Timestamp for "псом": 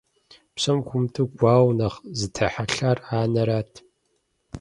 0.55-0.79